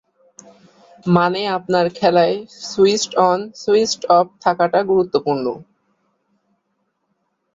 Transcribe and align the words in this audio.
মানে 1.07 1.41
আপনার 1.57 1.85
খেলায় 1.97 2.35
‘সুইচড 2.63 3.11
অন-সুইচড 3.27 4.01
অফ’ 4.17 4.25
থাকাটা 4.43 4.79
গুরুত্বপূর্ণ… 4.89 5.45